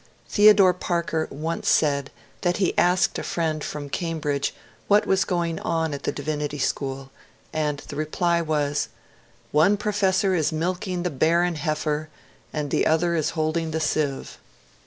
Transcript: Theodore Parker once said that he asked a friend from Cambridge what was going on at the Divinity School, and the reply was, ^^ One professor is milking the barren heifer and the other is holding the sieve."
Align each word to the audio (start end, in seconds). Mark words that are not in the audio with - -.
Theodore 0.27 0.73
Parker 0.73 1.27
once 1.29 1.69
said 1.69 2.09
that 2.41 2.57
he 2.57 2.75
asked 2.75 3.19
a 3.19 3.23
friend 3.23 3.63
from 3.63 3.87
Cambridge 3.87 4.51
what 4.87 5.05
was 5.05 5.25
going 5.25 5.59
on 5.59 5.93
at 5.93 6.01
the 6.01 6.11
Divinity 6.11 6.57
School, 6.57 7.11
and 7.53 7.77
the 7.87 7.95
reply 7.95 8.41
was, 8.41 8.89
^^ 8.91 8.93
One 9.51 9.77
professor 9.77 10.33
is 10.33 10.51
milking 10.51 11.03
the 11.03 11.11
barren 11.11 11.53
heifer 11.53 12.09
and 12.51 12.71
the 12.71 12.87
other 12.87 13.13
is 13.13 13.37
holding 13.37 13.69
the 13.69 13.79
sieve." 13.79 14.39